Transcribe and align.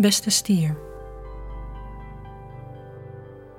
Beste 0.00 0.30
stier. 0.30 0.76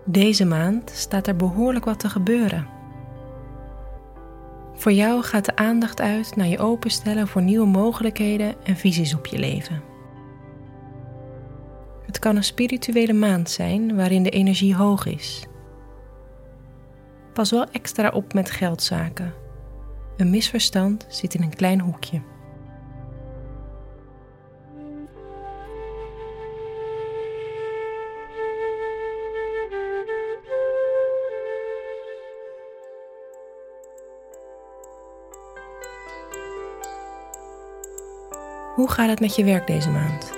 Deze 0.06 0.46
maand 0.46 0.90
staat 0.90 1.28
er 1.28 1.36
behoorlijk 1.36 1.86
wat 1.86 2.00
te 2.00 2.10
gebeuren. 2.10 2.68
Voor 4.74 4.92
jou 4.92 5.24
gaat 5.24 5.46
de 5.46 5.56
aandacht 5.56 6.02
uit 6.02 6.36
naar 6.36 6.48
je 6.48 6.60
openstellen 6.60 7.28
voor 7.28 7.42
nieuwe 7.42 7.66
mogelijkheden 7.66 8.66
en 8.66 8.76
visies 8.76 9.16
op 9.16 9.26
je 9.26 9.38
leven. 9.40 9.82
Het 12.06 12.20
kan 12.20 12.36
een 12.36 12.44
spirituele 12.44 13.14
maand 13.14 13.50
zijn 13.50 13.96
waarin 13.96 14.24
de 14.24 14.30
energie 14.30 14.76
hoog 14.76 15.06
is. 15.06 15.48
Pas 17.34 17.52
wel 17.52 17.66
extra 17.72 18.10
op 18.10 18.34
met 18.34 18.52
geldzaken. 18.52 19.34
Een 20.18 20.30
misverstand 20.30 21.06
zit 21.10 21.34
in 21.34 21.42
een 21.42 21.56
klein 21.56 21.80
hoekje. 21.80 22.22
Hoe 38.80 38.92
gaat 38.92 39.10
het 39.10 39.20
met 39.20 39.36
je 39.36 39.44
werk 39.44 39.68
deze 39.68 39.90
maand? 39.90 40.32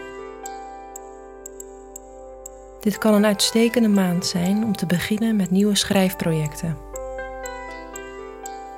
Dit 2.80 2.98
kan 2.98 3.14
een 3.14 3.26
uitstekende 3.26 3.88
maand 3.88 4.26
zijn 4.26 4.64
om 4.64 4.76
te 4.76 4.86
beginnen 4.86 5.36
met 5.36 5.52
nieuwe 5.52 5.76
schrijfprojecten. 5.76 6.78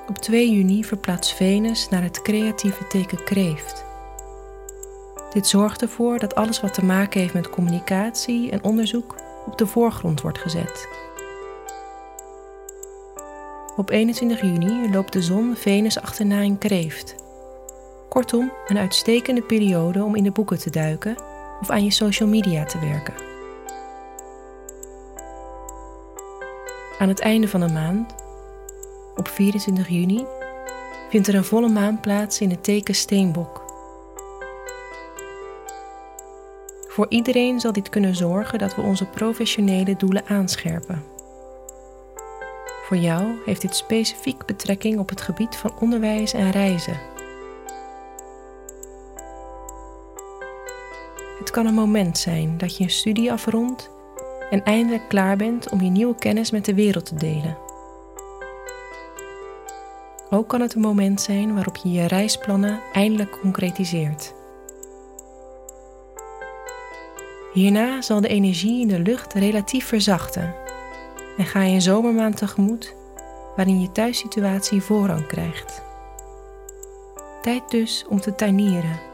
Op 0.08 0.18
2 0.18 0.50
juni 0.50 0.84
verplaatst 0.84 1.32
Venus 1.32 1.88
naar 1.88 2.02
het 2.02 2.22
creatieve 2.22 2.86
teken 2.86 3.24
Kreeft. 3.24 3.84
Dit 5.32 5.46
zorgt 5.46 5.82
ervoor 5.82 6.18
dat 6.18 6.34
alles 6.34 6.60
wat 6.60 6.74
te 6.74 6.84
maken 6.84 7.20
heeft 7.20 7.34
met 7.34 7.50
communicatie 7.50 8.50
en 8.50 8.64
onderzoek 8.64 9.14
op 9.46 9.58
de 9.58 9.66
voorgrond 9.66 10.20
wordt 10.20 10.38
gezet. 10.38 10.88
Op 13.76 13.90
21 13.90 14.40
juni 14.40 14.90
loopt 14.92 15.12
de 15.12 15.22
zon 15.22 15.56
Venus 15.56 16.00
achterna 16.00 16.40
in 16.40 16.58
Kreeft 16.58 17.23
Kortom, 18.14 18.52
een 18.66 18.78
uitstekende 18.78 19.42
periode 19.42 20.02
om 20.04 20.16
in 20.16 20.22
de 20.22 20.30
boeken 20.30 20.58
te 20.58 20.70
duiken 20.70 21.16
of 21.60 21.70
aan 21.70 21.84
je 21.84 21.90
social 21.90 22.28
media 22.28 22.64
te 22.64 22.78
werken. 22.78 23.14
Aan 26.98 27.08
het 27.08 27.20
einde 27.20 27.48
van 27.48 27.60
de 27.60 27.72
maand, 27.72 28.14
op 29.16 29.28
24 29.28 29.88
juni, 29.88 30.24
vindt 31.10 31.28
er 31.28 31.34
een 31.34 31.44
volle 31.44 31.68
maan 31.68 32.00
plaats 32.00 32.40
in 32.40 32.50
het 32.50 32.64
teken 32.64 32.94
Steenbok. 32.94 33.64
Voor 36.88 37.06
iedereen 37.08 37.60
zal 37.60 37.72
dit 37.72 37.88
kunnen 37.88 38.14
zorgen 38.14 38.58
dat 38.58 38.74
we 38.74 38.82
onze 38.82 39.06
professionele 39.06 39.96
doelen 39.96 40.26
aanscherpen. 40.26 41.04
Voor 42.84 42.96
jou 42.96 43.24
heeft 43.44 43.60
dit 43.60 43.76
specifiek 43.76 44.46
betrekking 44.46 44.98
op 44.98 45.08
het 45.08 45.20
gebied 45.20 45.56
van 45.56 45.72
onderwijs 45.80 46.32
en 46.32 46.50
reizen. 46.50 47.13
Het 51.38 51.50
kan 51.50 51.66
een 51.66 51.74
moment 51.74 52.18
zijn 52.18 52.58
dat 52.58 52.76
je 52.76 52.84
een 52.84 52.90
studie 52.90 53.32
afrondt 53.32 53.90
en 54.50 54.64
eindelijk 54.64 55.08
klaar 55.08 55.36
bent 55.36 55.68
om 55.68 55.80
je 55.80 55.90
nieuwe 55.90 56.14
kennis 56.14 56.50
met 56.50 56.64
de 56.64 56.74
wereld 56.74 57.06
te 57.06 57.14
delen. 57.14 57.56
Ook 60.30 60.48
kan 60.48 60.60
het 60.60 60.74
een 60.74 60.80
moment 60.80 61.20
zijn 61.20 61.54
waarop 61.54 61.76
je 61.76 61.90
je 61.90 62.06
reisplannen 62.06 62.80
eindelijk 62.92 63.40
concretiseert. 63.40 64.34
Hierna 67.52 68.02
zal 68.02 68.20
de 68.20 68.28
energie 68.28 68.80
in 68.80 68.88
de 68.88 68.98
lucht 68.98 69.32
relatief 69.32 69.86
verzachten 69.86 70.54
en 71.36 71.46
ga 71.46 71.62
je 71.62 71.74
een 71.74 71.82
zomermaand 71.82 72.36
tegemoet 72.36 72.94
waarin 73.56 73.80
je 73.80 73.92
thuissituatie 73.92 74.80
voorrang 74.80 75.26
krijgt. 75.26 75.82
Tijd 77.42 77.70
dus 77.70 78.04
om 78.08 78.20
te 78.20 78.34
tuinieren 78.34 79.12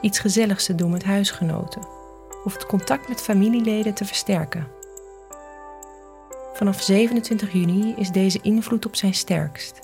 iets 0.00 0.18
gezelligs 0.18 0.64
te 0.64 0.74
doen 0.74 0.90
met 0.90 1.04
huisgenoten 1.04 1.82
of 2.44 2.52
het 2.52 2.66
contact 2.66 3.08
met 3.08 3.20
familieleden 3.20 3.94
te 3.94 4.04
versterken. 4.04 4.68
Vanaf 6.52 6.82
27 6.82 7.52
juni 7.52 7.94
is 7.96 8.10
deze 8.10 8.38
invloed 8.42 8.86
op 8.86 8.96
zijn 8.96 9.14
sterkst. 9.14 9.80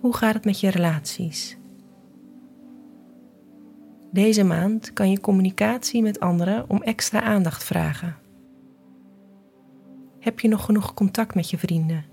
Hoe 0.00 0.16
gaat 0.16 0.34
het 0.34 0.44
met 0.44 0.60
je 0.60 0.70
relaties? 0.70 1.56
Deze 4.18 4.44
maand 4.44 4.92
kan 4.92 5.10
je 5.10 5.20
communicatie 5.20 6.02
met 6.02 6.20
anderen 6.20 6.64
om 6.68 6.82
extra 6.82 7.22
aandacht 7.22 7.64
vragen. 7.64 8.16
Heb 10.18 10.40
je 10.40 10.48
nog 10.48 10.64
genoeg 10.64 10.94
contact 10.94 11.34
met 11.34 11.50
je 11.50 11.58
vrienden? 11.58 12.04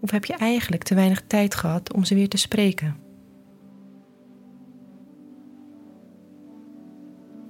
Of 0.00 0.10
heb 0.10 0.24
je 0.24 0.34
eigenlijk 0.34 0.82
te 0.82 0.94
weinig 0.94 1.22
tijd 1.26 1.54
gehad 1.54 1.92
om 1.92 2.04
ze 2.04 2.14
weer 2.14 2.28
te 2.28 2.36
spreken? 2.36 2.96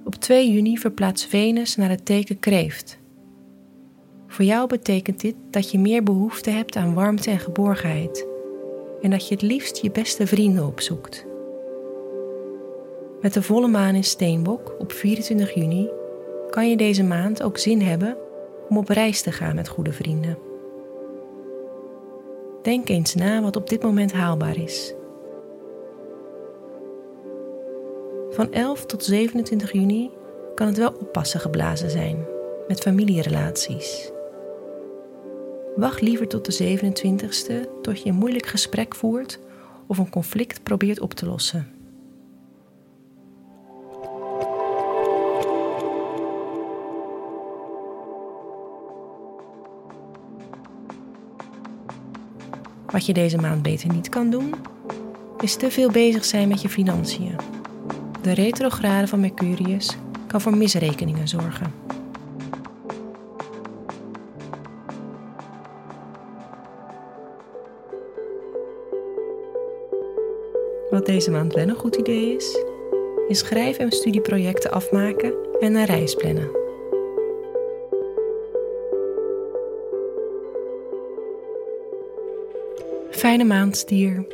Op 0.03 0.15
2 0.15 0.51
juni 0.51 0.77
verplaatst 0.77 1.25
Venus 1.25 1.75
naar 1.75 1.89
het 1.89 2.05
teken 2.05 2.39
Kreeft. 2.39 2.99
Voor 4.27 4.45
jou 4.45 4.67
betekent 4.67 5.21
dit 5.21 5.35
dat 5.51 5.71
je 5.71 5.79
meer 5.79 6.03
behoefte 6.03 6.49
hebt 6.49 6.75
aan 6.75 6.93
warmte 6.93 7.29
en 7.29 7.39
geborgenheid 7.39 8.27
en 9.01 9.09
dat 9.09 9.27
je 9.27 9.33
het 9.33 9.43
liefst 9.43 9.77
je 9.77 9.91
beste 9.91 10.27
vrienden 10.27 10.65
opzoekt. 10.65 11.33
Met 13.25 13.33
de 13.33 13.41
volle 13.41 13.67
maan 13.67 13.95
in 13.95 14.03
Steenbok 14.03 14.75
op 14.79 14.91
24 14.91 15.53
juni 15.53 15.89
kan 16.49 16.69
je 16.69 16.77
deze 16.77 17.03
maand 17.03 17.43
ook 17.43 17.57
zin 17.57 17.81
hebben 17.81 18.17
om 18.69 18.77
op 18.77 18.89
reis 18.89 19.21
te 19.21 19.31
gaan 19.31 19.55
met 19.55 19.67
goede 19.67 19.91
vrienden. 19.91 20.37
Denk 22.61 22.89
eens 22.89 23.15
na 23.15 23.41
wat 23.41 23.55
op 23.55 23.69
dit 23.69 23.83
moment 23.83 24.13
haalbaar 24.13 24.57
is. 24.57 24.93
Van 28.29 28.53
11 28.53 28.85
tot 28.85 29.03
27 29.03 29.71
juni 29.71 30.11
kan 30.55 30.67
het 30.67 30.77
wel 30.77 30.93
oppassen 30.99 31.39
geblazen 31.39 31.89
zijn 31.89 32.25
met 32.67 32.79
familierelaties. 32.79 34.11
Wacht 35.75 36.01
liever 36.01 36.27
tot 36.27 36.45
de 36.45 36.77
27ste 36.79 37.81
tot 37.81 38.01
je 38.01 38.09
een 38.09 38.15
moeilijk 38.15 38.45
gesprek 38.45 38.95
voert 38.95 39.39
of 39.87 39.97
een 39.97 40.09
conflict 40.09 40.63
probeert 40.63 40.99
op 40.99 41.13
te 41.13 41.25
lossen. 41.25 41.74
Wat 52.95 53.05
je 53.05 53.13
deze 53.13 53.37
maand 53.37 53.61
beter 53.61 53.93
niet 53.93 54.09
kan 54.09 54.29
doen, 54.29 54.53
is 55.39 55.55
te 55.55 55.71
veel 55.71 55.91
bezig 55.91 56.25
zijn 56.25 56.47
met 56.47 56.61
je 56.61 56.69
financiën. 56.69 57.35
De 58.21 58.31
retrograde 58.31 59.07
van 59.07 59.19
Mercurius 59.19 59.97
kan 60.27 60.41
voor 60.41 60.57
misrekeningen 60.57 61.27
zorgen. 61.27 61.73
Wat 70.89 71.05
deze 71.05 71.31
maand 71.31 71.53
wel 71.53 71.67
een 71.67 71.75
goed 71.75 71.95
idee 71.95 72.35
is, 72.35 72.57
is 73.27 73.39
schrijf- 73.39 73.77
en 73.77 73.91
studieprojecten 73.91 74.71
afmaken 74.71 75.33
en 75.59 75.75
een 75.75 75.85
reis 75.85 76.15
plannen. 76.15 76.64
Fijne 83.15 83.43
maand, 83.43 83.77
stier. 83.77 84.25